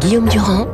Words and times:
Guillaume 0.00 0.28
Durand 0.30 0.66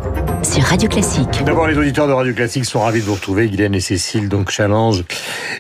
sur 0.45 0.63
Radio 0.63 0.89
Classique. 0.89 1.43
D'abord, 1.45 1.67
les 1.67 1.77
auditeurs 1.77 2.07
de 2.07 2.13
Radio 2.13 2.33
Classique 2.33 2.65
sont 2.65 2.81
ravis 2.81 3.01
de 3.01 3.07
vous 3.07 3.15
retrouver, 3.15 3.49
Guylaine 3.49 3.75
et 3.75 3.81
Cécile, 3.81 4.29
donc 4.29 4.51
Challenge 4.51 5.03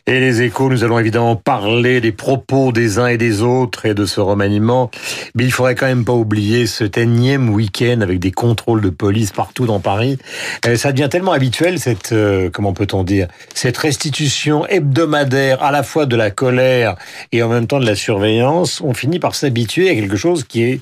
et 0.06 0.20
les 0.20 0.42
échos. 0.42 0.70
Nous 0.70 0.84
allons 0.84 1.00
évidemment 1.00 1.34
parler 1.34 2.00
des 2.00 2.12
propos 2.12 2.70
des 2.70 3.00
uns 3.00 3.08
et 3.08 3.16
des 3.16 3.42
autres 3.42 3.84
et 3.86 3.94
de 3.94 4.06
ce 4.06 4.20
remaniement. 4.20 4.90
Mais 5.34 5.42
il 5.42 5.50
faudrait 5.50 5.74
quand 5.74 5.86
même 5.86 6.04
pas 6.04 6.12
oublier 6.12 6.68
ce 6.68 6.84
énième 6.96 7.50
week-end 7.50 8.02
avec 8.02 8.20
des 8.20 8.30
contrôles 8.30 8.80
de 8.80 8.90
police 8.90 9.32
partout 9.32 9.66
dans 9.66 9.80
Paris. 9.80 10.16
Euh, 10.64 10.76
ça 10.76 10.92
devient 10.92 11.08
tellement 11.10 11.32
habituel, 11.32 11.80
cette, 11.80 12.12
euh, 12.12 12.50
comment 12.52 12.72
peut-on 12.72 13.02
dire, 13.02 13.26
cette 13.52 13.78
restitution 13.78 14.64
hebdomadaire 14.66 15.62
à 15.64 15.72
la 15.72 15.82
fois 15.82 16.06
de 16.06 16.14
la 16.14 16.30
colère 16.30 16.94
et 17.32 17.42
en 17.42 17.48
même 17.48 17.66
temps 17.66 17.80
de 17.80 17.86
la 17.86 17.96
surveillance. 17.96 18.80
On 18.80 18.94
finit 18.94 19.18
par 19.18 19.34
s'habituer 19.34 19.90
à 19.90 19.94
quelque 19.94 20.16
chose 20.16 20.44
qui 20.44 20.62
est 20.62 20.80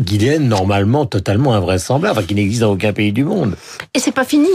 Guylaine, 0.00 0.48
normalement 0.48 1.06
totalement 1.06 1.54
invraisemblable, 1.54 2.18
enfin, 2.18 2.26
qui 2.26 2.34
n'existe 2.34 2.62
dans 2.62 2.72
aucun 2.72 2.92
pays 2.92 3.12
du 3.12 3.24
monde. 3.24 3.54
Et 3.94 3.98
c'est 3.98 4.12
pas 4.12 4.24
fini. 4.24 4.48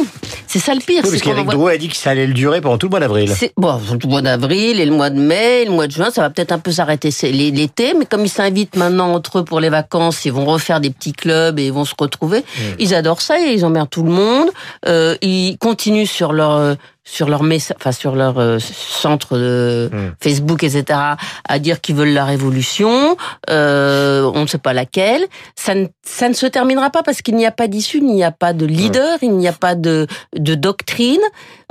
C'est 0.48 0.60
ça 0.60 0.74
le 0.74 0.80
pire. 0.80 1.02
Oui, 1.04 1.12
parce 1.12 1.22
qu'Éric 1.22 1.48
Drouet 1.48 1.74
a 1.74 1.78
dit 1.78 1.90
que 1.90 1.96
ça 1.96 2.12
allait 2.12 2.28
le 2.28 2.34
durer 2.34 2.62
pendant 2.62 2.78
tout 2.78 2.88
le 2.88 2.92
mois 2.92 3.00
d'avril. 3.00 3.32
Bon, 3.58 3.80
tout 4.00 4.08
le 4.08 4.12
mois 4.12 4.22
d'avril 4.22 4.80
et 4.80 4.86
le 4.86 4.92
mois 4.92 5.10
de 5.10 5.20
mai, 5.20 5.64
et 5.64 5.66
le 5.66 5.72
mois 5.72 5.88
de 5.88 5.92
juin, 5.92 6.10
ça 6.12 6.22
va 6.22 6.30
peut-être 6.30 6.52
un 6.52 6.60
peu 6.60 6.72
s'arrêter 6.72 7.10
l'été, 7.32 7.94
mais 7.98 8.06
comme 8.06 8.26
ils 8.26 8.30
s'invitent 8.30 8.76
maintenant 8.76 9.14
entre 9.14 9.40
eux 9.40 9.46
pour 9.46 9.60
les 9.60 9.70
vacances, 9.70 10.26
ils 10.26 10.32
vont 10.32 10.46
refaire 10.46 10.80
des 10.80 10.90
petits 10.90 11.14
clubs 11.14 11.60
et 11.60 11.68
ils 11.68 11.74
vont 11.74 11.86
se 11.86 11.96
retrouver. 11.98 12.40
Mmh. 12.40 12.62
Ils 12.80 12.96
adorent 12.96 13.22
ça 13.22 13.40
et 13.40 13.54
ils 13.54 13.66
emmerdent 13.66 13.90
tout 13.90 14.04
le 14.04 14.12
monde. 14.12 14.50
Euh, 14.88 15.16
ils 15.22 15.58
continuent 15.58 16.06
sur 16.06 16.34
leur 16.34 16.52
euh, 16.52 16.76
sur 17.06 17.30
leur 17.30 17.44
enfin 17.44 17.92
sur 17.92 18.16
leur 18.16 18.40
euh, 18.40 18.58
centre 18.60 19.38
de 19.38 19.90
hmm. 19.94 20.12
Facebook, 20.22 20.64
etc., 20.64 21.00
à 21.48 21.60
dire 21.60 21.80
qu'ils 21.80 21.96
veulent 21.96 22.14
la 22.14 22.26
révolution. 22.26 23.16
Euh, 23.50 24.30
on 24.34 24.42
ne 24.42 24.48
sait 24.48 24.58
pas 24.58 24.74
laquelle. 24.74 25.26
Ça 25.56 25.76
ne, 25.76 25.86
ça 26.04 26.28
ne 26.28 26.34
se 26.34 26.48
terminera 26.48 26.90
pas 26.90 27.04
parce 27.04 27.22
qu'il 27.22 27.36
n'y 27.36 27.46
a 27.46 27.52
pas 27.52 27.68
d'issue, 27.68 28.00
il 28.00 28.06
n'y 28.06 28.24
a 28.24 28.32
pas 28.32 28.54
de 28.54 28.66
leader, 28.66 29.20
il 29.22 29.38
n'y 29.38 29.48
a 29.48 29.54
pas 29.54 29.76
de, 29.76 30.08
de 30.36 30.56
doctrine. 30.56 31.22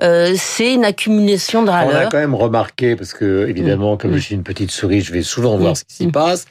Euh, 0.02 0.34
c'est 0.36 0.74
une 0.74 0.84
accumulation 0.84 1.64
de 1.64 1.70
râleurs. 1.70 2.02
On 2.04 2.06
a 2.06 2.10
quand 2.10 2.18
même 2.18 2.34
remarqué, 2.34 2.94
parce 2.94 3.12
que 3.12 3.48
évidemment, 3.48 3.96
comme 3.96 4.12
hmm. 4.12 4.16
je 4.16 4.20
suis 4.20 4.34
une 4.36 4.44
petite 4.44 4.70
souris, 4.70 5.00
je 5.00 5.12
vais 5.12 5.22
souvent 5.22 5.56
voir 5.56 5.72
hmm. 5.72 5.76
ce 5.76 5.84
qui 5.84 5.94
s'y 5.94 6.06
passe. 6.08 6.46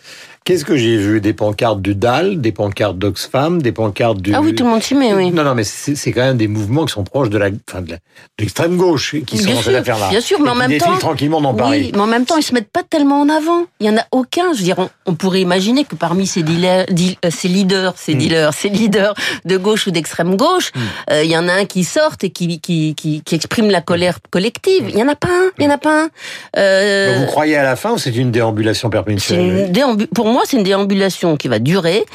Qu'est-ce 0.46 0.66
que 0.66 0.76
j'ai 0.76 0.98
vu? 0.98 1.22
Des 1.22 1.32
pancartes 1.32 1.82
du 1.82 1.96
DAL, 1.96 2.42
des 2.42 2.52
pancartes 2.52 2.98
d'Oxfam, 2.98 3.62
des 3.62 3.72
pancartes 3.72 4.22
du... 4.22 4.34
Ah 4.36 4.42
oui, 4.42 4.54
tout 4.54 4.66
le 4.66 4.72
monde 4.72 4.84
s'y 4.84 4.94
met, 4.94 5.14
oui. 5.14 5.32
Non, 5.32 5.44
non, 5.44 5.56
mais 5.56 5.64
c'est 5.64 6.12
quand 6.12 6.22
même 6.22 6.38
des 6.38 6.50
mouvements 6.50 6.86
qui 6.86 6.94
sont 6.94 7.06
proches 7.06 7.30
de 7.30 7.38
la, 7.38 7.50
enfin, 7.70 7.82
de 7.82 7.96
l'extrême 8.38 8.76
gauche 8.76 9.16
qui 9.26 9.38
sont 9.38 9.54
dans 9.54 9.62
cette 9.62 9.76
affaire-là. 9.76 10.10
Bien 10.10 10.20
sûr, 10.20 10.42
mais 10.42 10.50
en 10.50 10.56
même 10.56 10.78
temps... 10.78 10.98
tranquillement 10.98 11.40
dans 11.40 11.54
Paris. 11.54 11.92
Mais 11.94 12.02
en 12.02 12.08
même 12.08 12.26
temps, 12.26 12.38
ils 12.38 12.44
se 12.44 12.54
mettent 12.54 12.72
pas 12.72 12.84
tellement 12.84 13.22
en 13.22 13.30
avant. 13.30 13.64
Il 13.80 13.88
y 13.88 13.90
en 13.90 13.98
a 13.98 14.06
aucun. 14.12 14.52
Je 14.54 14.58
veux 14.58 14.64
dire, 14.64 14.90
on, 15.06 15.16
pourrait 15.16 15.40
imaginer 15.40 15.86
que 15.86 15.96
parmi 15.96 16.28
ces, 16.28 16.44
dealers, 16.44 16.86
euh, 16.90 17.30
ces 17.30 17.48
leaders, 17.48 17.94
ces 17.96 18.14
hmm. 18.14 18.18
dealers, 18.18 18.54
ces 18.54 18.70
leaders 18.70 19.14
de 19.46 19.58
gauche 19.58 19.88
ou 19.88 19.92
d'extrême 19.92 20.36
gauche, 20.36 20.72
hmm. 20.76 20.80
euh, 21.12 21.24
il 21.24 21.32
y 21.32 21.38
en 21.38 21.48
a 21.48 21.54
un 21.54 21.66
qui 21.66 21.86
sorte 21.86 22.26
et 22.26 22.32
qui, 22.32 22.60
qui, 22.60 22.96
qui, 22.96 23.22
qui 23.22 23.36
exprime 23.36 23.70
la 23.70 23.82
colère 23.82 24.18
collective. 24.30 24.90
Il 24.90 24.98
y 24.98 25.04
en 25.04 25.08
a 25.08 25.16
pas 25.16 25.30
un. 25.30 25.52
Il 25.58 25.64
y 25.64 25.68
en 25.68 25.72
a 25.72 25.78
pas 25.78 26.04
un. 26.04 26.10
Euh... 26.58 27.18
vous 27.20 27.28
croyez 27.28 27.56
à 27.56 27.64
la 27.64 27.78
fin 27.78 27.92
ou 27.92 27.98
c'est 27.98 28.16
une 28.16 28.32
déambulation 28.32 28.90
perpétuelle? 28.90 29.72
une 29.74 30.08
Pour 30.08 30.33
moi, 30.34 30.44
c'est 30.46 30.58
une 30.58 30.64
déambulation 30.64 31.38
qui 31.38 31.48
va 31.48 31.60
durer 31.60 32.06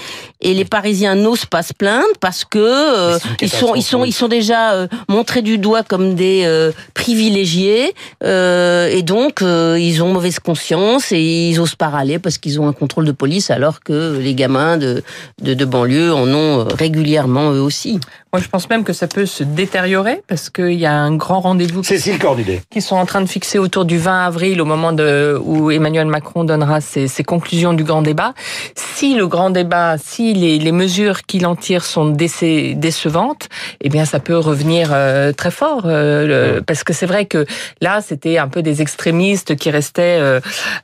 et 0.40 0.54
les 0.54 0.64
Parisiens 0.64 1.14
n'osent 1.14 1.46
pas 1.46 1.62
se 1.62 1.72
plaindre 1.72 2.06
parce 2.20 2.44
que 2.44 2.58
euh, 2.58 3.18
ils 3.40 3.48
sont 3.48 3.74
ils 3.74 3.82
sont 3.82 4.04
ils 4.04 4.12
sont 4.12 4.28
déjà 4.28 4.72
euh, 4.72 4.88
montrés 5.08 5.42
du 5.42 5.58
doigt 5.58 5.82
comme 5.82 6.14
des 6.14 6.42
euh, 6.44 6.72
privilégiés 6.94 7.94
et 8.22 9.02
donc 9.02 9.40
ils 9.40 10.02
ont 10.02 10.12
mauvaise 10.12 10.38
conscience 10.38 11.12
et 11.12 11.20
ils 11.50 11.60
osent 11.60 11.74
pas 11.74 11.88
râler 11.88 12.18
parce 12.18 12.38
qu'ils 12.38 12.60
ont 12.60 12.68
un 12.68 12.72
contrôle 12.72 13.04
de 13.04 13.12
police 13.12 13.50
alors 13.50 13.80
que 13.80 14.18
les 14.18 14.34
gamins 14.34 14.76
de 14.76 15.02
de, 15.42 15.54
de 15.54 15.64
banlieue 15.64 16.12
en 16.12 16.28
ont 16.28 16.64
régulièrement 16.64 17.52
eux 17.52 17.60
aussi. 17.60 18.00
Moi, 18.30 18.42
je 18.42 18.48
pense 18.48 18.68
même 18.68 18.84
que 18.84 18.92
ça 18.92 19.06
peut 19.06 19.24
se 19.24 19.42
détériorer 19.42 20.22
parce 20.26 20.50
qu'il 20.50 20.74
y 20.74 20.84
a 20.84 20.92
un 20.92 21.16
grand 21.16 21.40
rendez-vous. 21.40 21.82
Cécile 21.82 22.18
Cornudet. 22.18 22.60
Qui 22.70 22.82
sont 22.82 22.96
en 22.96 23.06
train 23.06 23.22
de 23.22 23.26
fixer 23.26 23.58
autour 23.58 23.86
du 23.86 23.96
20 23.96 24.26
avril, 24.26 24.60
au 24.60 24.66
moment 24.66 24.92
de, 24.92 25.40
où 25.42 25.70
Emmanuel 25.70 26.06
Macron 26.06 26.44
donnera 26.44 26.82
ses, 26.82 27.08
ses 27.08 27.24
conclusions 27.24 27.72
du 27.72 27.84
grand 27.84 28.02
débat. 28.02 28.34
Si 28.74 29.14
le 29.14 29.26
grand 29.26 29.48
débat, 29.48 29.96
si 29.96 30.34
les, 30.34 30.58
les 30.58 30.72
mesures 30.72 31.22
qu'il 31.22 31.46
en 31.46 31.56
tire 31.56 31.86
sont 31.86 32.10
décevantes, 32.10 33.48
eh 33.80 33.88
bien, 33.88 34.04
ça 34.04 34.20
peut 34.20 34.36
revenir 34.36 34.90
euh, 34.92 35.32
très 35.32 35.50
fort. 35.50 35.82
Euh, 35.86 36.60
parce 36.66 36.84
que 36.84 36.92
c'est 36.92 37.06
vrai 37.06 37.24
que 37.24 37.46
là, 37.80 38.02
c'était 38.02 38.36
un 38.36 38.48
peu 38.48 38.60
des 38.60 38.82
extrémistes 38.82 39.56
qui 39.56 39.70
restaient 39.70 40.18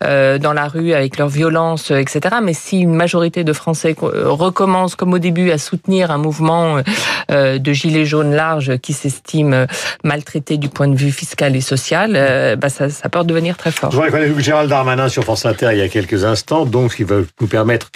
euh, 0.03 0.39
dans 0.39 0.55
la 0.55 0.67
rue 0.67 0.95
avec 0.95 1.19
leur 1.19 1.29
violence, 1.29 1.91
etc. 1.91 2.37
Mais 2.43 2.55
si 2.55 2.81
une 2.81 2.95
majorité 2.95 3.45
de 3.45 3.53
Français 3.53 3.95
recommence, 4.01 4.95
comme 4.95 5.13
au 5.13 5.19
début, 5.19 5.51
à 5.51 5.59
soutenir 5.59 6.11
un 6.11 6.19
mouvement 6.19 6.79
de 7.35 7.73
gilets 7.73 8.05
jaunes 8.05 8.35
larges 8.35 8.79
qui 8.79 8.93
s'estiment 8.93 9.67
maltraités 10.05 10.57
du 10.57 10.69
point 10.69 10.89
de 10.89 10.97
vue 10.97 11.13
fiscal 11.13 11.57
et 11.57 11.61
social, 11.61 12.13
euh, 12.17 12.57
bah 12.57 12.69
ça, 12.69 12.91
ça 12.91 13.09
peut 13.09 13.25
devenir 13.25 13.57
très 13.57 13.71
fort. 13.71 13.91
Je 13.91 14.01
ait 14.01 14.29
vu 14.29 14.43
Gérald 14.43 14.69
Darmanin 14.69 15.09
sur 15.09 15.25
France 15.25 15.47
Inter 15.47 15.71
il 15.73 15.79
y 15.79 15.83
a 15.83 15.89
quelques 15.89 16.25
instants, 16.25 16.67
donc 16.67 16.93
ce 16.93 16.97
qui 16.97 17.05
va 17.05 17.17
nous 17.41 17.47
permettre 17.47 17.91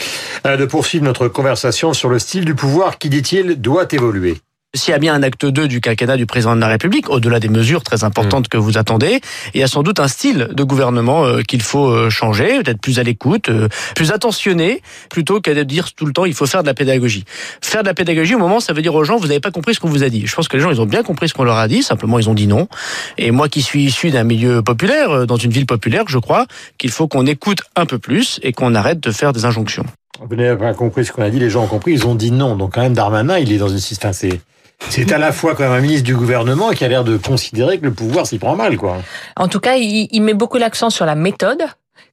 euh, 0.46 0.56
de 0.56 0.64
poursuivre 0.64 1.04
notre 1.04 1.28
conversation 1.28 1.92
sur 1.92 2.08
le 2.08 2.18
style 2.18 2.44
du 2.44 2.54
pouvoir 2.54 2.98
qui, 2.98 3.08
dit-il, 3.08 3.60
doit 3.60 3.86
évoluer? 3.90 4.38
S'il 4.74 4.92
y 4.92 4.94
a 4.94 4.98
bien 4.98 5.14
un 5.14 5.22
acte 5.22 5.46
2 5.46 5.66
du 5.66 5.80
quinquennat 5.80 6.18
du 6.18 6.26
président 6.26 6.54
de 6.54 6.60
la 6.60 6.68
République, 6.68 7.08
au-delà 7.08 7.40
des 7.40 7.48
mesures 7.48 7.82
très 7.82 8.04
importantes 8.04 8.44
mm. 8.44 8.48
que 8.48 8.58
vous 8.58 8.76
attendez, 8.76 9.22
il 9.54 9.60
y 9.62 9.62
a 9.62 9.66
sans 9.66 9.82
doute 9.82 9.98
un 9.98 10.08
style 10.08 10.50
de 10.52 10.62
gouvernement 10.62 11.24
euh, 11.24 11.40
qu'il 11.40 11.62
faut 11.62 11.88
euh, 11.88 12.10
changer, 12.10 12.58
peut-être 12.62 12.78
plus 12.78 12.98
à 12.98 13.02
l'écoute, 13.02 13.48
euh, 13.48 13.68
plus 13.96 14.12
attentionné, 14.12 14.82
plutôt 15.08 15.40
qu'à 15.40 15.64
dire 15.64 15.94
tout 15.94 16.04
le 16.04 16.12
temps 16.12 16.26
il 16.26 16.34
faut 16.34 16.44
faire 16.44 16.60
de 16.60 16.66
la 16.66 16.74
pédagogie. 16.74 17.24
Faire 17.62 17.80
de 17.82 17.88
la 17.88 17.94
pédagogie, 17.94 18.34
au 18.34 18.38
moment, 18.38 18.60
ça 18.60 18.74
veut 18.74 18.82
dire 18.82 18.94
aux 18.94 19.04
gens, 19.04 19.16
vous 19.16 19.28
n'avez 19.28 19.40
pas 19.40 19.50
compris 19.50 19.74
ce 19.74 19.80
qu'on 19.80 19.88
vous 19.88 20.02
a 20.02 20.10
dit. 20.10 20.26
Je 20.26 20.34
pense 20.34 20.48
que 20.48 20.58
les 20.58 20.62
gens, 20.62 20.70
ils 20.70 20.82
ont 20.82 20.86
bien 20.86 21.02
compris 21.02 21.30
ce 21.30 21.34
qu'on 21.34 21.44
leur 21.44 21.56
a 21.56 21.66
dit, 21.66 21.82
simplement 21.82 22.18
ils 22.18 22.28
ont 22.28 22.34
dit 22.34 22.46
non. 22.46 22.68
Et 23.16 23.30
moi 23.30 23.48
qui 23.48 23.62
suis 23.62 23.84
issu 23.84 24.10
d'un 24.10 24.24
milieu 24.24 24.60
populaire, 24.60 25.26
dans 25.26 25.36
une 25.36 25.50
ville 25.50 25.64
populaire, 25.64 26.04
je 26.08 26.18
crois 26.18 26.44
qu'il 26.76 26.90
faut 26.90 27.08
qu'on 27.08 27.24
écoute 27.24 27.60
un 27.74 27.86
peu 27.86 27.98
plus 27.98 28.38
et 28.42 28.52
qu'on 28.52 28.74
arrête 28.74 29.00
de 29.00 29.12
faire 29.12 29.32
des 29.32 29.46
injonctions. 29.46 29.86
Vous 30.20 30.36
n'avez 30.36 30.58
pas 30.58 30.74
compris 30.74 31.06
ce 31.06 31.12
qu'on 31.12 31.22
a 31.22 31.30
dit, 31.30 31.38
les 31.38 31.48
gens 31.48 31.64
ont 31.64 31.68
compris, 31.68 31.92
ils 31.92 32.06
ont 32.06 32.14
dit 32.14 32.32
non. 32.32 32.54
Donc 32.54 32.74
quand 32.74 32.82
même, 32.82 32.92
Darmanin, 32.92 33.38
il 33.38 33.50
est 33.50 33.56
dans 33.56 33.68
une... 33.68 33.78
Enfin, 33.78 34.12
c'est 34.12 34.40
c'est 34.88 35.12
à 35.12 35.18
la 35.18 35.32
fois 35.32 35.54
quand 35.54 35.64
même 35.64 35.72
un 35.72 35.80
ministre 35.80 36.04
du 36.04 36.14
gouvernement 36.14 36.70
qui 36.70 36.84
a 36.84 36.88
l'air 36.88 37.04
de 37.04 37.16
considérer 37.16 37.78
que 37.78 37.84
le 37.84 37.92
pouvoir 37.92 38.26
s'y 38.26 38.38
prend 38.38 38.56
mal, 38.56 38.76
quoi. 38.76 38.98
En 39.36 39.48
tout 39.48 39.60
cas, 39.60 39.76
il, 39.76 40.22
met 40.22 40.34
beaucoup 40.34 40.58
l'accent 40.58 40.90
sur 40.90 41.04
la 41.06 41.14
méthode, 41.14 41.62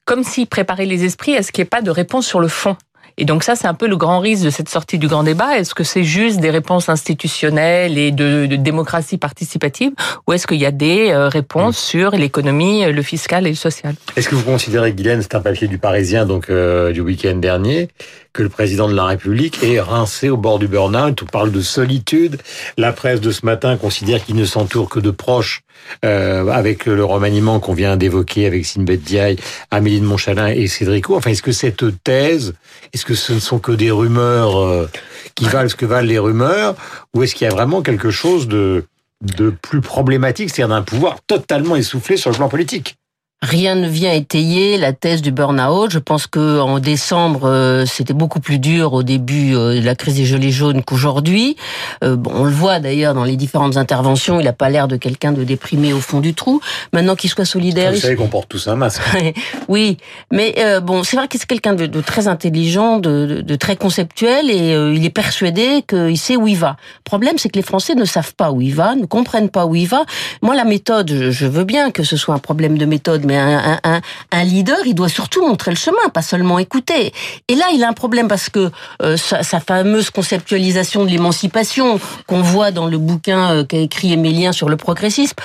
comme 0.05 0.23
s'il 0.23 0.47
préparait 0.47 0.85
les 0.85 1.03
esprits 1.05 1.35
à 1.37 1.43
ce 1.43 1.51
qu'il 1.51 1.61
n'y 1.61 1.67
ait 1.67 1.69
pas 1.69 1.81
de 1.81 1.91
réponse 1.91 2.25
sur 2.25 2.39
le 2.39 2.47
fond. 2.47 2.75
Et 3.17 3.25
donc 3.25 3.43
ça, 3.43 3.55
c'est 3.55 3.67
un 3.67 3.73
peu 3.73 3.87
le 3.87 3.97
grand 3.97 4.19
risque 4.19 4.43
de 4.43 4.49
cette 4.49 4.69
sortie 4.69 4.97
du 4.97 5.07
grand 5.07 5.23
débat. 5.23 5.57
Est-ce 5.57 5.73
que 5.73 5.83
c'est 5.83 6.03
juste 6.03 6.39
des 6.39 6.49
réponses 6.49 6.89
institutionnelles 6.89 7.97
et 7.97 8.11
de, 8.11 8.45
démocratie 8.55 9.17
participative, 9.17 9.91
ou 10.27 10.33
est-ce 10.33 10.47
qu'il 10.47 10.59
y 10.59 10.65
a 10.65 10.71
des 10.71 11.09
euh, 11.09 11.27
réponses 11.27 11.77
mm. 11.77 11.87
sur 11.87 12.11
l'économie, 12.11 12.85
le 12.85 13.01
fiscal 13.01 13.45
et 13.45 13.49
le 13.49 13.55
social? 13.55 13.95
Est-ce 14.15 14.29
que 14.29 14.35
vous 14.35 14.43
considérez, 14.43 14.93
Guylaine, 14.93 15.21
c'est 15.21 15.35
un 15.35 15.41
papier 15.41 15.67
du 15.67 15.77
Parisien 15.77 16.25
donc 16.25 16.49
euh, 16.49 16.91
du 16.91 17.01
week-end 17.01 17.35
dernier, 17.35 17.89
que 18.33 18.43
le 18.43 18.49
président 18.49 18.87
de 18.87 18.93
la 18.93 19.05
République 19.05 19.63
est 19.63 19.79
rincé 19.79 20.29
au 20.29 20.37
bord 20.37 20.59
du 20.59 20.67
burn-out. 20.67 21.21
On 21.23 21.25
parle 21.25 21.51
de 21.51 21.61
solitude? 21.61 22.37
La 22.77 22.91
presse 22.91 23.21
de 23.21 23.31
ce 23.31 23.45
matin 23.45 23.77
considère 23.77 24.23
qu'il 24.23 24.35
ne 24.35 24.45
s'entoure 24.45 24.89
que 24.89 24.99
de 24.99 25.11
proches 25.11 25.63
euh, 26.03 26.47
avec 26.49 26.85
le 26.85 27.05
remaniement 27.05 27.59
qu'on 27.59 27.73
vient 27.73 27.95
d'évoquer 27.95 28.45
avec 28.45 28.65
Sinbeth 28.65 29.03
Diaye, 29.03 29.37
Amélie 29.71 30.01
de 30.01 30.05
Montchalin 30.05 30.47
et 30.47 30.67
Cédrico. 30.67 31.15
Enfin, 31.15 31.31
est-ce 31.31 31.43
que 31.43 31.51
cette 31.51 31.85
thèse, 32.03 32.53
est-ce 32.93 33.04
que 33.05 33.13
ce 33.13 33.31
ne 33.33 33.39
sont 33.39 33.59
que 33.59 33.71
des 33.71 33.91
rumeurs 33.91 34.59
euh, 34.59 34.89
qui 35.35 35.45
valent 35.45 35.69
ce 35.69 35.75
que 35.75 35.85
valent 35.85 36.07
les 36.07 36.19
rumeurs, 36.19 36.75
ou 37.13 37.23
est-ce 37.23 37.35
qu'il 37.35 37.45
y 37.45 37.49
a 37.49 37.53
vraiment 37.53 37.81
quelque 37.81 38.09
chose 38.09 38.47
de, 38.47 38.85
de 39.21 39.49
plus 39.49 39.79
problématique, 39.79 40.49
c'est-à-dire 40.49 40.75
d'un 40.75 40.81
pouvoir 40.81 41.17
totalement 41.25 41.75
essoufflé 41.75 42.17
sur 42.17 42.31
le 42.31 42.35
plan 42.35 42.49
politique? 42.49 42.97
Rien 43.45 43.75
ne 43.75 43.87
vient 43.87 44.11
étayer 44.11 44.77
la 44.77 44.91
thèse 44.91 45.21
du 45.21 45.31
burn-out. 45.31 45.91
Je 45.91 45.99
pense 45.99 46.25
que 46.25 46.59
en 46.59 46.79
décembre, 46.79 47.41
euh, 47.43 47.85
c'était 47.85 48.15
beaucoup 48.15 48.39
plus 48.39 48.57
dur 48.57 48.93
au 48.93 49.03
début 49.03 49.55
euh, 49.55 49.79
de 49.79 49.85
la 49.85 49.93
crise 49.93 50.15
des 50.15 50.25
gelées 50.25 50.51
jaunes 50.51 50.81
qu'aujourd'hui. 50.83 51.55
Euh, 52.03 52.15
bon, 52.15 52.31
on 52.33 52.43
le 52.45 52.51
voit 52.51 52.79
d'ailleurs 52.79 53.13
dans 53.13 53.23
les 53.23 53.35
différentes 53.35 53.77
interventions. 53.77 54.39
Il 54.39 54.45
n'a 54.45 54.53
pas 54.53 54.69
l'air 54.69 54.87
de 54.87 54.95
quelqu'un 54.95 55.31
de 55.31 55.43
déprimé 55.43 55.93
au 55.93 55.99
fond 55.99 56.21
du 56.21 56.33
trou. 56.33 56.59
Maintenant 56.91 57.15
qu'il 57.15 57.29
soit 57.29 57.45
solidaire, 57.45 57.91
vous 57.91 57.99
savez 57.99 58.15
qu'on 58.15 58.29
porte 58.29 58.49
tous 58.49 58.67
un 58.67 58.75
masque. 58.75 59.03
oui, 59.67 59.97
mais 60.31 60.55
bon, 60.81 61.03
c'est 61.03 61.15
vrai 61.15 61.27
qu'il 61.27 61.39
c'est 61.39 61.47
quelqu'un 61.47 61.73
de, 61.73 62.01
très 62.01 62.27
intelligent, 62.27 62.97
de, 62.97 63.43
de, 63.45 63.55
très 63.55 63.75
conceptuel, 63.75 64.49
et 64.49 64.71
il 64.95 65.05
est 65.05 65.09
persuadé 65.09 65.83
qu'il 65.87 66.17
sait 66.17 66.37
où 66.37 66.47
il 66.47 66.57
va. 66.57 66.77
Le 66.99 67.03
problème, 67.03 67.37
c'est 67.37 67.49
que 67.49 67.59
les 67.59 67.65
Français 67.65 67.93
ne 67.93 68.05
savent 68.05 68.33
pas 68.33 68.51
où 68.51 68.61
il 68.61 68.73
va, 68.73 68.95
ne 68.95 69.05
comprennent 69.05 69.49
pas 69.49 69.65
où 69.65 69.75
il 69.75 69.87
va. 69.87 70.05
Moi, 70.41 70.55
la 70.55 70.63
méthode, 70.63 71.11
je 71.29 71.45
veux 71.45 71.65
bien 71.65 71.91
que 71.91 72.03
ce 72.03 72.17
soit 72.17 72.33
un 72.33 72.39
problème 72.39 72.77
de 72.77 72.85
méthode, 72.85 73.25
mais 73.25 73.34
un, 73.35 74.43
leader, 74.43 74.79
il 74.85 74.95
doit 74.95 75.09
surtout 75.09 75.45
montrer 75.45 75.71
le 75.71 75.77
chemin, 75.77 76.09
pas 76.13 76.21
seulement 76.21 76.59
écouter. 76.59 77.13
Et 77.47 77.55
là, 77.55 77.65
il 77.73 77.83
a 77.83 77.89
un 77.89 77.93
problème 77.93 78.27
parce 78.27 78.49
que 78.49 78.71
euh, 79.01 79.17
sa, 79.17 79.43
fameuse 79.59 80.09
conceptualisation 80.09 81.05
de 81.05 81.09
l'émancipation 81.09 81.99
qu'on 82.27 82.41
voit 82.41 82.71
dans 82.71 82.87
le 82.87 82.97
bouquin 82.97 83.51
euh, 83.51 83.63
qu'a 83.63 83.77
écrit 83.77 84.13
Émilien 84.13 84.51
sur 84.51 84.69
le 84.69 84.77
progressisme, 84.77 85.35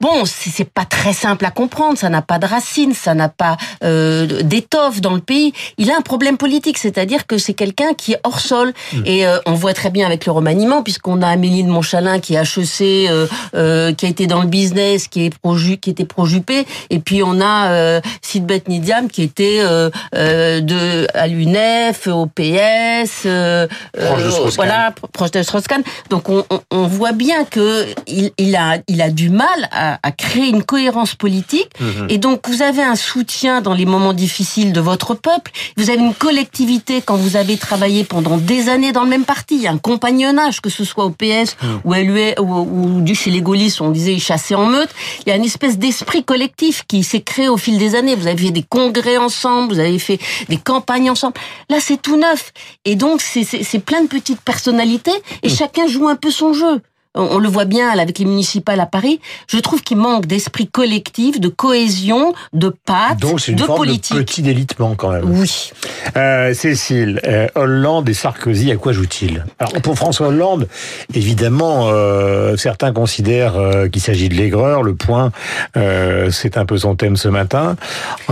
bon, 0.00 0.24
c'est 0.24 0.68
pas 0.68 0.84
très 0.84 1.12
simple 1.12 1.44
à 1.44 1.50
comprendre, 1.50 1.98
ça 1.98 2.08
n'a 2.08 2.22
pas 2.22 2.38
de 2.38 2.46
racines, 2.46 2.94
ça 2.94 3.14
n'a 3.14 3.28
pas 3.28 3.56
euh, 3.82 4.42
d'étoffe 4.42 5.00
dans 5.00 5.14
le 5.14 5.20
pays. 5.20 5.52
Il 5.76 5.90
a 5.90 5.96
un 5.96 6.02
problème 6.02 6.36
politique, 6.36 6.78
c'est-à-dire 6.78 7.26
que 7.26 7.38
c'est 7.38 7.54
quelqu'un 7.54 7.94
qui 7.94 8.12
est 8.12 8.20
hors 8.24 8.40
sol. 8.40 8.72
Mm. 8.92 9.02
Et 9.06 9.26
euh, 9.26 9.38
on 9.46 9.54
voit 9.54 9.74
très 9.74 9.90
bien 9.90 10.06
avec 10.06 10.26
le 10.26 10.32
remaniement, 10.32 10.82
puisqu'on 10.82 11.22
a 11.22 11.28
Amélie 11.28 11.64
de 11.64 11.68
Montchalin 11.68 12.20
qui 12.20 12.34
est 12.34 12.38
HEC, 12.38 13.10
euh, 13.10 13.26
euh, 13.54 13.92
qui 13.92 14.06
a 14.06 14.08
été 14.08 14.26
dans 14.26 14.40
le 14.40 14.46
business, 14.46 15.08
qui 15.08 15.24
est 15.24 15.36
pro 15.36 15.56
qui 15.56 15.90
était 15.90 16.04
pro 16.04 16.26
Juppé, 16.26 16.66
et 16.90 17.00
puis 17.00 17.22
on 17.22 17.40
a 17.40 17.70
euh, 17.70 18.00
Sidbeth 18.22 18.68
Nidiam 18.68 19.08
qui 19.08 19.22
était 19.22 19.60
euh, 19.62 19.90
de 20.12 21.06
à 21.14 21.26
l'UNEF, 21.26 22.06
au 22.06 22.26
PS, 22.26 23.22
proche 23.22 24.22
de 24.22 24.54
voilà, 24.54 24.94
proche 25.12 25.30
de 25.32 25.42
Strauss-Kahn. 25.42 25.82
Donc 26.10 26.28
on, 26.28 26.44
on, 26.50 26.60
on, 26.70 26.86
voit 26.86 27.12
bien 27.12 27.44
que 27.44 27.86
il, 28.06 28.30
il 28.38 28.54
a 28.54 28.78
il 28.86 29.02
a 29.02 29.10
du 29.10 29.30
mal 29.30 29.68
à 29.72 29.87
à, 30.02 30.12
créer 30.12 30.48
une 30.48 30.62
cohérence 30.62 31.14
politique. 31.14 31.70
Mhm. 31.80 32.06
Et 32.08 32.18
donc, 32.18 32.48
vous 32.48 32.62
avez 32.62 32.82
un 32.82 32.96
soutien 32.96 33.60
dans 33.60 33.74
les 33.74 33.86
moments 33.86 34.12
difficiles 34.12 34.72
de 34.72 34.80
votre 34.80 35.14
peuple. 35.14 35.50
Vous 35.76 35.90
avez 35.90 36.00
une 36.00 36.14
collectivité 36.14 37.02
quand 37.04 37.16
vous 37.16 37.36
avez 37.36 37.56
travaillé 37.56 38.04
pendant 38.04 38.36
des 38.36 38.68
années 38.68 38.92
dans 38.92 39.04
le 39.04 39.08
même 39.08 39.24
parti. 39.24 39.56
Il 39.56 39.62
y 39.62 39.66
a 39.66 39.72
un 39.72 39.78
compagnonnage, 39.78 40.60
que 40.60 40.70
ce 40.70 40.84
soit 40.84 41.04
au 41.04 41.10
PS 41.10 41.56
mhm. 41.62 41.80
ou, 41.84 41.94
LUE, 41.94 42.34
ou, 42.38 43.00
ou, 43.00 43.14
chez 43.14 43.30
les 43.30 43.40
gaullistes, 43.40 43.80
on 43.80 43.90
disait 43.90 44.14
ils 44.14 44.22
chassaient 44.22 44.54
en 44.54 44.66
meute. 44.66 44.90
Il 45.26 45.30
y 45.30 45.32
a 45.32 45.36
une 45.36 45.44
espèce 45.44 45.78
d'esprit 45.78 46.24
collectif 46.24 46.84
qui 46.86 47.02
s'est 47.02 47.22
créé 47.22 47.48
au 47.48 47.56
fil 47.56 47.78
des 47.78 47.94
années. 47.94 48.14
Vous 48.14 48.26
avez 48.26 48.36
fait 48.36 48.50
des 48.50 48.62
congrès 48.62 49.16
ensemble, 49.16 49.74
vous 49.74 49.80
avez 49.80 49.98
fait 49.98 50.18
des 50.48 50.56
campagnes 50.56 51.10
ensemble. 51.10 51.34
Là, 51.68 51.78
c'est 51.80 52.00
tout 52.00 52.16
neuf. 52.16 52.52
Et 52.84 52.96
donc, 52.96 53.20
c'est 53.20 53.78
plein 53.78 54.02
de 54.02 54.08
petites 54.08 54.40
personnalités 54.40 55.12
et 55.42 55.48
mhm. 55.48 55.54
chacun 55.54 55.86
joue 55.86 56.08
un 56.08 56.16
peu 56.16 56.30
son 56.30 56.52
jeu 56.52 56.80
on 57.18 57.38
le 57.38 57.48
voit 57.48 57.64
bien 57.64 57.90
avec 57.90 58.18
les 58.18 58.24
municipales 58.24 58.80
à 58.80 58.86
Paris, 58.86 59.20
je 59.48 59.58
trouve 59.58 59.82
qu'il 59.82 59.96
manque 59.96 60.26
d'esprit 60.26 60.66
collectif, 60.68 61.40
de 61.40 61.48
cohésion, 61.48 62.32
de 62.52 62.68
patte, 62.68 63.18
Donc 63.20 63.40
c'est 63.40 63.52
une 63.52 63.58
de 63.58 63.64
forme 63.64 63.78
politique. 63.78 64.16
De 64.16 64.22
petit 64.22 64.42
délitement 64.42 64.94
quand 64.94 65.10
même. 65.10 65.24
Oui. 65.24 65.70
Euh, 66.16 66.54
Cécile, 66.54 67.20
euh, 67.26 67.48
Hollande 67.54 68.08
et 68.08 68.14
Sarkozy, 68.14 68.70
à 68.70 68.76
quoi 68.76 68.92
jouent-ils? 68.92 69.44
Alors 69.58 69.72
pour 69.82 69.96
François 69.96 70.28
Hollande, 70.28 70.68
évidemment, 71.14 71.88
euh, 71.88 72.56
certains 72.56 72.92
considèrent 72.92 73.56
euh, 73.56 73.88
qu'il 73.88 74.02
s'agit 74.02 74.28
de 74.28 74.34
l'aigreur. 74.34 74.82
Le 74.82 74.94
point, 74.94 75.32
euh, 75.76 76.30
c'est 76.30 76.56
un 76.56 76.64
peu 76.64 76.78
son 76.78 76.94
thème 76.94 77.16
ce 77.16 77.28
matin. 77.28 77.76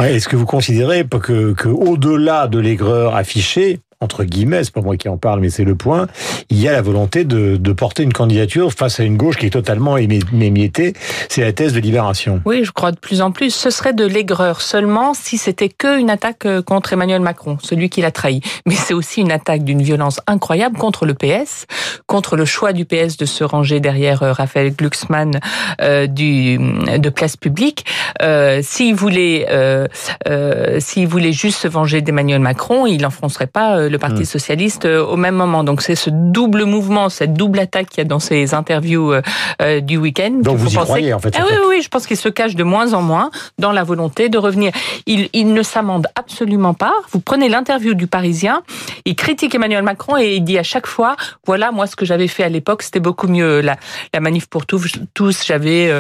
Est-ce 0.01 0.29
que 0.29 0.37
vous 0.37 0.47
considérez 0.47 1.05
que, 1.05 1.53
que 1.53 1.69
au-delà 1.69 2.47
de 2.47 2.59
l'aigreur 2.59 3.15
affichée, 3.15 3.81
entre 4.01 4.25
guillemets, 4.25 4.65
c'est 4.65 4.75
pas 4.75 4.81
moi 4.81 4.97
qui 4.97 5.09
en 5.09 5.17
parle, 5.17 5.41
mais 5.41 5.51
c'est 5.51 5.65
le 5.65 5.75
point, 5.75 6.07
il 6.51 6.61
y 6.61 6.69
a 6.69 6.73
la 6.73 6.83
volonté 6.83 7.25
de, 7.25 7.57
de, 7.57 7.73
porter 7.73 8.03
une 8.03 8.13
candidature 8.13 8.73
face 8.73 9.01
à 9.01 9.05
une 9.05 9.17
gauche 9.17 9.37
qui 9.37 9.47
est 9.47 9.51
totalement 9.51 9.97
émiettée. 9.97 10.95
C'est 11.29 11.43
la 11.43 11.53
thèse 11.53 11.73
de 11.73 11.81
libération. 11.81 12.41
Oui, 12.45 12.65
je 12.65 12.73
crois 12.73 12.93
de 12.93 12.99
plus 12.99 13.21
en 13.21 13.31
plus. 13.31 13.51
Ce 13.51 13.71
serait 13.71 13.93
de 13.93 14.05
l'aigreur 14.05 14.61
seulement 14.63 15.15
si 15.15 15.39
c'était 15.39 15.69
que 15.69 15.99
une 15.99 16.11
attaque 16.11 16.47
euh, 16.47 16.63
contre 16.63 16.93
Emmanuel 16.93 17.21
Macron, 17.21 17.59
celui 17.63 17.91
qui 17.91 18.01
l'a 18.01 18.11
trahi. 18.11 18.41
Mais 18.67 18.75
c'est 18.75 18.95
aussi 18.95 19.21
une 19.21 19.33
attaque 19.33 19.65
d'une 19.65 19.83
violence 19.83 20.21
incroyable 20.27 20.79
contre 20.79 21.07
le 21.07 21.15
PS, 21.15 21.67
contre 22.07 22.37
le 22.37 22.45
choix 22.45 22.73
du 22.73 22.85
PS 22.85 23.17
de 23.17 23.27
se 23.27 23.45
ranger 23.45 23.81
derrière 23.81 24.23
euh, 24.23 24.33
Raphaël 24.33 24.75
Glucksmann 24.75 25.41
euh, 25.81 26.07
du, 26.07 26.59
de 26.59 27.09
place 27.11 27.37
publique. 27.37 27.85
Euh, 28.23 28.61
s'il 28.63 28.95
voulait, 28.95 29.47
euh, 29.51 29.87
euh, 30.29 30.79
s'il 30.81 31.07
voulait 31.07 31.33
juste 31.33 31.61
se 31.61 31.69
venger 31.69 32.01
d'Emmanuel 32.01 32.41
Macron, 32.41 32.87
il 32.87 33.03
n'enfoncerait 33.03 33.47
pas 33.47 33.89
Parti 33.99 34.23
hmm. 34.23 34.27
socialiste 34.27 34.85
euh, 34.85 35.05
au 35.05 35.17
même 35.17 35.35
moment. 35.35 35.65
Donc 35.65 35.83
c'est 35.83 35.95
ce 35.95 36.11
double 36.11 36.65
mouvement, 36.65 37.09
cette 37.09 37.35
double 37.35 37.59
attaque 37.59 37.89
qu'il 37.89 37.99
y 37.99 38.01
a 38.01 38.05
dans 38.05 38.19
ces 38.19 38.55
interviews 38.55 39.13
euh, 39.13 39.23
euh, 39.63 39.81
du 39.81 39.97
week-end. 39.97 40.41
Donc 40.43 40.59
vous 40.59 40.73
y 40.73 40.77
croyez 40.77 41.13
en 41.13 41.19
fait. 41.19 41.35
Ah, 41.39 41.45
oui, 41.49 41.57
oui, 41.69 41.83
je 41.83 41.89
pense 41.89 42.07
qu'il 42.07 42.17
se 42.17 42.29
cache 42.29 42.55
de 42.55 42.65
moins 42.65 42.95
en 42.95 43.03
moins 43.03 43.31
dans 43.59 43.73
la 43.73 43.85
volonté 43.85 44.29
de 44.29 44.39
revenir. 44.39 44.73
Il, 45.07 45.29
il 45.33 45.53
ne 45.53 45.63
s'amende 45.63 46.07
absolument 46.15 46.75
pas. 46.75 46.95
Vous 47.13 47.21
prenez 47.21 47.49
l'interview 47.49 47.95
du 47.95 48.07
Parisien, 48.07 48.63
il 49.07 49.17
critique 49.17 49.55
Emmanuel 49.55 49.83
Macron 49.83 50.19
et 50.19 50.35
il 50.35 50.45
dit 50.45 50.59
à 50.59 50.63
chaque 50.63 50.87
fois, 50.87 51.17
voilà, 51.47 51.73
moi 51.73 51.87
ce 51.87 51.97
que 51.97 52.05
j'avais 52.05 52.29
fait 52.29 52.43
à 52.43 52.49
l'époque, 52.49 52.83
c'était 52.83 53.01
beaucoup 53.01 53.29
mieux. 53.29 53.61
La, 53.61 53.77
la 54.13 54.21
manif 54.21 54.47
pour 54.47 54.67
tous, 54.67 54.93
tous 55.15 55.45
j'avais 55.47 55.91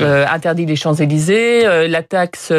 euh, 0.00 0.26
interdit 0.26 0.64
les 0.64 0.76
Champs-Élysées, 0.76 1.88
la 1.88 2.02
taxe 2.02 2.52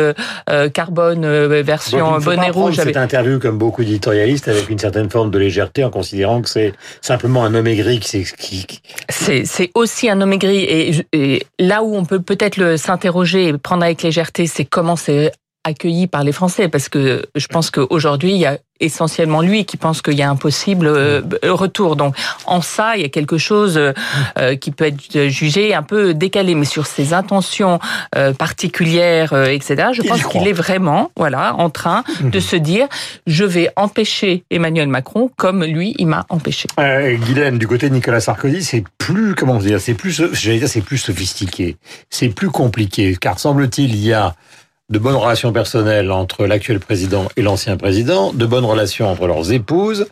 carbone 0.73 1.25
version 1.61 2.19
bonnet 2.19 2.49
rouge. 2.49 2.75
Cette 2.75 2.97
interview 2.97 3.39
comme 3.39 3.57
beaucoup 3.57 3.83
d'éditorialistes 3.83 4.47
avec 4.47 4.69
une 4.69 4.79
certaine 4.79 5.09
forme 5.09 5.31
de 5.31 5.39
légèreté 5.39 5.83
en 5.83 5.89
considérant 5.89 6.41
que 6.41 6.49
c'est 6.49 6.73
simplement 7.01 7.43
un 7.45 7.55
homme 7.55 7.67
aigri 7.67 7.99
qui 7.99 8.09
s'explique. 8.09 8.83
C'est 9.09 9.71
aussi 9.73 10.09
un 10.09 10.19
homme 10.21 10.33
aigri 10.33 10.57
et, 10.57 11.05
et 11.13 11.47
là 11.59 11.83
où 11.83 11.95
on 11.95 12.05
peut 12.05 12.21
peut-être 12.21 12.77
s'interroger 12.77 13.47
et 13.47 13.57
prendre 13.57 13.83
avec 13.83 14.01
légèreté, 14.03 14.47
c'est 14.47 14.65
comment 14.65 14.95
c'est 14.95 15.31
accueilli 15.63 16.07
par 16.07 16.23
les 16.23 16.31
Français 16.31 16.67
parce 16.67 16.89
que 16.89 17.25
je 17.35 17.47
pense 17.47 17.71
qu'aujourd'hui 17.71 18.31
il 18.31 18.39
y 18.39 18.45
a 18.45 18.57
essentiellement 18.79 19.41
lui 19.41 19.65
qui 19.65 19.77
pense 19.77 20.01
qu'il 20.01 20.15
y 20.15 20.21
a 20.21 20.29
un 20.29 20.35
possible 20.35 20.87
euh, 20.87 21.21
retour. 21.43 21.95
Donc 21.95 22.15
en 22.45 22.61
ça, 22.61 22.97
il 22.97 23.01
y 23.01 23.05
a 23.05 23.09
quelque 23.09 23.37
chose 23.37 23.77
euh, 23.79 24.55
qui 24.55 24.71
peut 24.71 24.85
être 24.85 25.27
jugé 25.29 25.73
un 25.73 25.83
peu 25.83 26.13
décalé, 26.13 26.53
mais 26.55 26.65
sur 26.65 26.85
ses 26.85 27.13
intentions 27.13 27.79
euh, 28.15 28.33
particulières, 28.33 29.33
etc. 29.47 29.89
Je 29.93 30.01
pense 30.01 30.23
qu'il 30.25 30.47
est 30.47 30.53
vraiment, 30.53 31.11
voilà, 31.15 31.55
en 31.55 31.69
train 31.69 32.03
de 32.21 32.37
mhm. 32.37 32.41
se 32.41 32.55
dire, 32.55 32.87
je 33.25 33.45
vais 33.45 33.69
empêcher 33.75 34.43
Emmanuel 34.51 34.87
Macron 34.87 35.29
comme 35.37 35.63
lui, 35.63 35.95
il 35.97 36.07
m'a 36.07 36.25
empêché. 36.29 36.67
Euh, 36.79 37.15
Guylaine, 37.15 37.57
du 37.57 37.67
côté 37.67 37.89
de 37.89 37.93
Nicolas 37.93 38.19
Sarkozy, 38.19 38.63
c'est 38.63 38.83
plus, 38.97 39.35
comment 39.35 39.57
dire, 39.57 39.79
c'est 39.79 39.93
plus, 39.93 40.21
j'allais 40.33 40.59
dire, 40.59 40.67
c'est 40.67 40.81
plus 40.81 40.97
sophistiqué, 40.97 41.77
c'est 42.09 42.29
plus 42.29 42.49
compliqué, 42.49 43.15
car 43.19 43.39
semble-t-il, 43.39 43.95
il 43.95 44.05
y 44.05 44.13
a 44.13 44.35
de 44.93 44.99
bonnes 44.99 45.15
relations 45.15 45.51
personnelles 45.51 46.11
entre 46.11 46.45
l'actuel 46.45 46.79
président 46.79 47.27
et 47.35 47.41
l'ancien 47.41 47.75
président, 47.77 48.31
de 48.31 48.45
bonnes 48.45 48.63
relations 48.63 49.09
entre 49.09 49.25
leurs 49.25 49.51
épouses, 49.51 50.05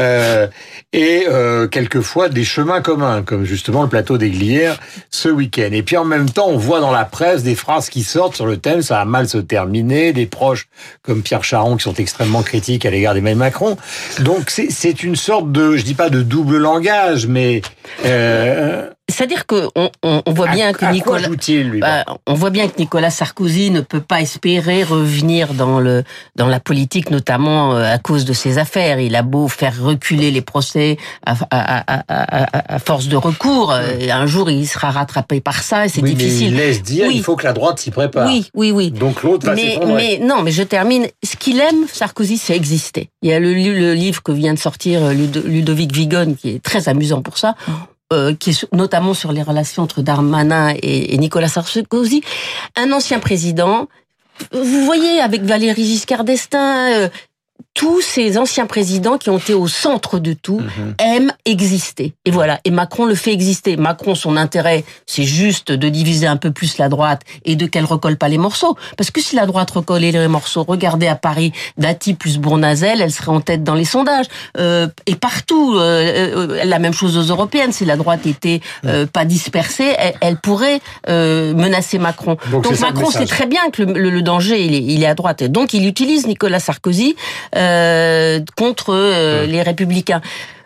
euh, 0.00 0.48
et 0.92 1.24
euh, 1.28 1.68
quelquefois 1.68 2.28
des 2.28 2.42
chemins 2.44 2.82
communs, 2.82 3.22
comme 3.22 3.44
justement 3.44 3.82
le 3.82 3.88
plateau 3.88 4.18
des 4.18 4.30
Glières 4.30 4.78
ce 5.10 5.28
week-end. 5.28 5.70
Et 5.72 5.82
puis 5.82 5.96
en 5.96 6.04
même 6.04 6.28
temps, 6.28 6.48
on 6.48 6.56
voit 6.56 6.80
dans 6.80 6.90
la 6.90 7.04
presse 7.04 7.44
des 7.44 7.54
phrases 7.54 7.88
qui 7.88 8.02
sortent 8.02 8.34
sur 8.34 8.46
le 8.46 8.56
thème, 8.56 8.82
ça 8.82 8.96
va 8.96 9.04
mal 9.04 9.28
se 9.28 9.38
terminer, 9.38 10.12
des 10.12 10.26
proches 10.26 10.66
comme 11.02 11.22
Pierre 11.22 11.44
Charon 11.44 11.76
qui 11.76 11.84
sont 11.84 11.94
extrêmement 11.94 12.42
critiques 12.42 12.84
à 12.84 12.90
l'égard 12.90 13.14
d'Emmanuel 13.14 13.38
Macron. 13.38 13.76
Donc 14.20 14.50
c'est 14.50 15.02
une 15.04 15.16
sorte 15.16 15.52
de, 15.52 15.76
je 15.76 15.84
dis 15.84 15.94
pas 15.94 16.10
de 16.10 16.22
double 16.22 16.58
langage, 16.58 17.28
mais... 17.28 17.62
Euh, 18.04 18.90
c'est-à-dire 19.08 19.46
que 19.46 19.68
on, 19.76 19.90
on, 20.02 20.32
voit 20.32 20.48
bien 20.48 20.72
que 20.72 20.86
Nicolas, 20.86 21.28
lui, 21.28 21.80
bah, 21.80 22.04
on 22.26 22.32
voit 22.32 22.48
bien 22.48 22.68
que 22.68 22.78
Nicolas 22.78 23.10
Sarkozy 23.10 23.70
ne 23.70 23.82
peut 23.82 24.00
pas 24.00 24.22
espérer 24.22 24.82
revenir 24.82 25.52
dans 25.52 25.78
le 25.78 26.04
dans 26.36 26.46
la 26.46 26.58
politique, 26.58 27.10
notamment 27.10 27.74
euh, 27.74 27.94
à 27.94 27.98
cause 27.98 28.24
de 28.24 28.32
ses 28.32 28.56
affaires. 28.56 29.00
Il 29.00 29.14
a 29.14 29.22
beau 29.22 29.46
faire 29.48 29.78
reculer 29.78 30.30
les 30.30 30.40
procès 30.40 30.96
à, 31.26 31.36
à, 31.50 32.02
à, 32.08 32.74
à 32.74 32.78
force 32.78 33.08
de 33.08 33.16
recours, 33.16 33.72
euh, 33.72 34.08
un 34.10 34.26
jour 34.26 34.50
il 34.50 34.66
sera 34.66 34.90
rattrapé 34.90 35.40
par 35.40 35.62
ça 35.62 35.84
et 35.84 35.90
c'est 35.90 36.02
oui, 36.02 36.14
difficile. 36.14 36.54
Mais 36.54 36.62
il 36.62 36.66
laisse 36.66 36.82
dire, 36.82 37.06
il 37.10 37.22
faut 37.22 37.36
que 37.36 37.44
la 37.44 37.52
droite 37.52 37.78
s'y 37.80 37.90
prépare. 37.90 38.26
Oui, 38.26 38.48
oui, 38.54 38.70
oui. 38.70 38.90
Donc 38.90 39.22
l'autre 39.22 39.44
va 39.46 39.54
mais, 39.54 39.78
mais 39.86 40.18
non, 40.18 40.42
mais 40.42 40.50
je 40.50 40.62
termine. 40.62 41.06
Ce 41.22 41.36
qu'il 41.36 41.60
aime, 41.60 41.86
Sarkozy, 41.92 42.38
c'est 42.38 42.56
exister. 42.56 43.10
Il 43.20 43.28
y 43.28 43.34
a 43.34 43.38
le, 43.38 43.52
le 43.52 43.92
livre 43.92 44.22
que 44.22 44.32
vient 44.32 44.54
de 44.54 44.58
sortir 44.58 45.04
euh, 45.04 45.12
Ludovic 45.12 45.92
Vigone 45.92 46.36
qui 46.36 46.50
est 46.50 46.62
très 46.62 46.88
amusant 46.88 47.20
pour 47.20 47.36
ça 47.36 47.54
euh, 48.12 48.34
qui 48.34 48.50
est 48.50 48.66
notamment 48.72 49.14
sur 49.14 49.32
les 49.32 49.42
relations 49.42 49.82
entre 49.82 50.02
Darmanin 50.02 50.74
et, 50.82 51.16
Nicolas 51.16 51.48
Sarkozy, 51.48 52.22
un 52.76 52.92
ancien 52.92 53.18
président. 53.18 53.88
Vous 54.52 54.84
voyez, 54.84 55.20
avec 55.20 55.42
Valéry 55.42 55.84
Giscard 55.84 56.24
d'Estaing, 56.24 56.92
euh, 56.92 57.08
tous 57.74 58.00
ces 58.00 58.38
anciens 58.38 58.66
présidents 58.66 59.18
qui 59.18 59.30
ont 59.30 59.38
été 59.38 59.52
au 59.52 59.66
centre 59.66 60.20
de 60.20 60.32
tout 60.32 60.60
mhm. 60.60 60.94
aiment 60.98 61.32
exister. 61.44 62.14
Et 62.24 62.30
voilà. 62.30 62.60
Et 62.64 62.70
Macron 62.70 63.04
le 63.04 63.16
fait 63.16 63.32
exister. 63.32 63.76
Macron, 63.76 64.14
son 64.14 64.36
intérêt, 64.36 64.84
c'est 65.06 65.24
juste 65.24 65.72
de 65.72 65.88
diviser 65.88 66.28
un 66.28 66.36
peu 66.36 66.52
plus 66.52 66.78
la 66.78 66.88
droite 66.88 67.22
et 67.44 67.56
de 67.56 67.66
qu'elle 67.66 67.84
recolle 67.84 68.16
pas 68.16 68.28
les 68.28 68.38
morceaux. 68.38 68.76
Parce 68.96 69.10
que 69.10 69.20
si 69.20 69.34
la 69.34 69.46
droite 69.46 69.72
recollait 69.72 70.12
les 70.12 70.28
morceaux, 70.28 70.64
regardez 70.66 71.08
à 71.08 71.16
Paris, 71.16 71.52
Dati 71.76 72.14
plus 72.14 72.38
Bournazel, 72.38 73.00
elle 73.00 73.12
serait 73.12 73.32
en 73.32 73.40
tête 73.40 73.64
dans 73.64 73.74
les 73.74 73.84
sondages. 73.84 74.26
Euh, 74.56 74.86
et 75.06 75.16
partout, 75.16 75.74
euh, 75.74 75.80
euh, 76.36 76.64
la 76.64 76.78
même 76.78 76.94
chose 76.94 77.18
aux 77.18 77.32
européennes. 77.32 77.72
Si 77.72 77.84
la 77.84 77.96
droite 77.96 78.24
était 78.26 78.60
euh, 78.84 79.06
pas 79.06 79.24
dispersée, 79.24 79.96
elle, 80.20 80.36
pourrait 80.36 80.80
euh, 81.08 81.54
menacer 81.54 81.98
Macron. 81.98 82.36
Donc, 82.52 82.78
Macron 82.78 83.10
sait 83.10 83.26
très 83.26 83.46
bien 83.46 83.70
que 83.72 83.82
le, 83.82 84.10
le, 84.10 84.22
danger, 84.22 84.64
il 84.64 84.74
est, 84.74 84.82
il 84.82 85.02
est 85.02 85.06
à 85.06 85.14
droite. 85.14 85.42
Et 85.42 85.48
donc 85.48 85.74
il 85.74 85.86
utilise 85.86 86.28
Nicolas 86.28 86.60
Sarkozy 86.60 87.16
euh, 87.56 87.63
contre 88.56 88.90
euh, 88.90 89.46
les 89.46 89.62
républicains. 89.62 90.20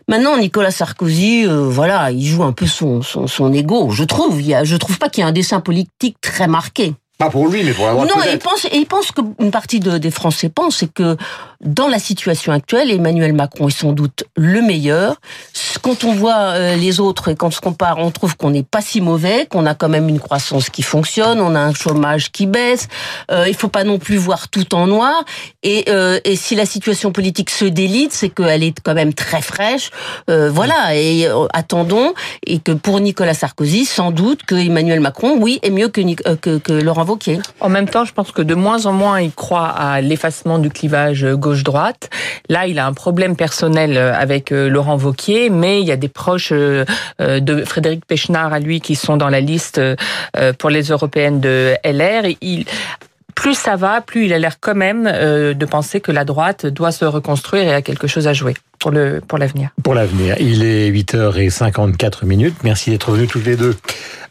Maintenant, 0.08 0.38
Nicolas 0.38 0.70
Sarkozy, 0.70 1.44
euh, 1.46 1.68
voilà, 1.68 2.10
il 2.10 2.24
joue 2.26 2.42
un 2.42 2.52
peu 2.52 2.66
son, 2.66 3.02
son, 3.02 3.26
son 3.26 3.52
ego. 3.52 3.90
Je 3.90 4.04
trouve, 4.04 4.40
il 4.40 4.48
y 4.48 4.54
a, 4.54 4.64
je 4.64 4.76
trouve 4.76 4.98
pas 4.98 5.10
qu'il 5.10 5.22
y 5.22 5.26
ait 5.26 5.28
un 5.28 5.32
dessin 5.32 5.60
politique 5.60 6.16
très 6.22 6.48
marqué. 6.48 6.94
Pas 7.18 7.30
pour 7.30 7.48
lui, 7.48 7.64
mais 7.64 7.72
pour 7.72 7.84
la 7.84 7.92
droite. 7.92 8.08
Non, 8.08 8.22
il 8.32 8.38
pense, 8.38 8.64
et 8.64 8.76
il 8.76 8.86
pense 8.86 9.10
qu'une 9.10 9.50
partie 9.50 9.80
de, 9.80 9.98
des 9.98 10.10
Français 10.12 10.48
pense, 10.48 10.76
c'est 10.76 10.92
que 10.92 11.16
dans 11.64 11.88
la 11.88 11.98
situation 11.98 12.52
actuelle, 12.52 12.90
Emmanuel 12.90 13.32
Macron 13.32 13.66
est 13.66 13.76
sans 13.76 13.92
doute 13.92 14.24
le 14.36 14.62
meilleur. 14.62 15.16
Quand 15.82 16.04
on 16.04 16.12
voit 16.12 16.52
euh, 16.52 16.76
les 16.76 17.00
autres 17.00 17.28
et 17.28 17.34
quand 17.34 17.48
on 17.48 17.50
se 17.50 17.60
compare, 17.60 17.98
on 17.98 18.12
trouve 18.12 18.36
qu'on 18.36 18.50
n'est 18.50 18.62
pas 18.62 18.80
si 18.80 19.00
mauvais, 19.00 19.46
qu'on 19.46 19.66
a 19.66 19.74
quand 19.74 19.88
même 19.88 20.08
une 20.08 20.20
croissance 20.20 20.70
qui 20.70 20.82
fonctionne, 20.82 21.40
on 21.40 21.56
a 21.56 21.60
un 21.60 21.74
chômage 21.74 22.30
qui 22.30 22.46
baisse. 22.46 22.86
Euh, 23.32 23.46
il 23.48 23.54
faut 23.54 23.68
pas 23.68 23.82
non 23.82 23.98
plus 23.98 24.16
voir 24.16 24.48
tout 24.48 24.72
en 24.74 24.86
noir. 24.86 25.24
Et, 25.64 25.86
euh, 25.88 26.20
si 26.36 26.54
la 26.54 26.66
situation 26.66 27.10
politique 27.10 27.50
se 27.50 27.64
délite, 27.64 28.12
c'est 28.12 28.28
qu'elle 28.28 28.62
est 28.62 28.78
quand 28.80 28.94
même 28.94 29.12
très 29.12 29.42
fraîche. 29.42 29.90
Euh, 30.30 30.50
voilà. 30.50 30.94
Et 30.94 31.28
attendons. 31.52 32.14
Et 32.46 32.60
que 32.60 32.72
pour 32.72 33.00
Nicolas 33.00 33.34
Sarkozy, 33.34 33.84
sans 33.84 34.12
doute 34.12 34.44
que 34.44 34.54
Emmanuel 34.54 35.00
Macron, 35.00 35.36
oui, 35.38 35.58
est 35.62 35.70
mieux 35.70 35.88
que 35.88 36.72
Laurent 36.72 37.04
Wauquiez. 37.04 37.40
En 37.60 37.68
même 37.68 37.88
temps, 37.88 38.04
je 38.04 38.12
pense 38.12 38.30
que 38.30 38.42
de 38.42 38.54
moins 38.54 38.86
en 38.86 38.92
moins, 38.92 39.20
il 39.20 39.32
croit 39.32 39.68
à 39.68 40.00
l'effacement 40.00 40.58
du 40.58 40.70
clivage 40.70 41.26
gauche-droite. 41.48 42.10
Là, 42.48 42.66
il 42.66 42.78
a 42.78 42.86
un 42.86 42.92
problème 42.92 43.36
personnel 43.36 43.96
avec 43.96 44.50
Laurent 44.50 44.98
Wauquiez, 44.98 45.50
mais 45.50 45.80
il 45.80 45.86
y 45.86 45.92
a 45.92 45.96
des 45.96 46.08
proches 46.08 46.52
de 46.52 47.64
Frédéric 47.64 48.04
Pechnard 48.04 48.52
à 48.52 48.58
lui 48.58 48.80
qui 48.80 48.96
sont 48.96 49.16
dans 49.16 49.28
la 49.28 49.40
liste 49.40 49.80
pour 50.58 50.70
les 50.70 50.82
européennes 50.82 51.40
de 51.40 51.74
LR. 51.84 52.24
Plus 53.38 53.54
ça 53.54 53.76
va, 53.76 54.00
plus 54.00 54.24
il 54.24 54.32
a 54.32 54.38
l'air 54.40 54.58
quand 54.58 54.74
même 54.74 55.06
euh, 55.06 55.54
de 55.54 55.64
penser 55.64 56.00
que 56.00 56.10
la 56.10 56.24
droite 56.24 56.66
doit 56.66 56.90
se 56.90 57.04
reconstruire 57.04 57.62
et 57.62 57.72
a 57.72 57.82
quelque 57.82 58.08
chose 58.08 58.26
à 58.26 58.32
jouer 58.32 58.54
pour 58.80 58.90
l'avenir. 58.90 59.70
Pour 59.84 59.94
l'avenir. 59.94 60.34
Il 60.40 60.64
est 60.64 60.90
8h54 60.90 62.26
minutes. 62.26 62.56
Merci 62.64 62.90
d'être 62.90 63.12
venus 63.12 63.28
toutes 63.28 63.46
les 63.46 63.54
deux. 63.54 63.76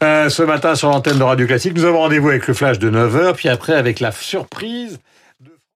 Euh, 0.02 0.28
ce 0.28 0.42
matin 0.42 0.74
sur 0.74 0.90
l'antenne 0.90 1.16
de 1.18 1.22
Radio 1.22 1.46
Classique, 1.46 1.72
nous 1.74 1.86
avons 1.86 2.00
rendez-vous 2.00 2.28
avec 2.28 2.46
le 2.46 2.52
flash 2.52 2.78
de 2.78 2.90
9h, 2.90 3.32
puis 3.32 3.48
après 3.48 3.72
avec 3.72 3.98
la 4.00 4.12
surprise 4.12 4.98